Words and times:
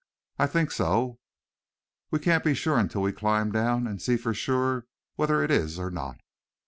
"I 0.39 0.47
think 0.47 0.71
so. 0.71 1.19
We 2.09 2.17
can't 2.17 2.43
be 2.43 2.55
sure 2.55 2.79
until 2.79 3.03
we 3.03 3.11
climb 3.11 3.51
down 3.51 3.85
and 3.85 4.01
see 4.01 4.17
for 4.17 4.33
sure 4.33 4.87
whether 5.15 5.43
it 5.43 5.51
is 5.51 5.77
or 5.77 5.91
not." 5.91 6.17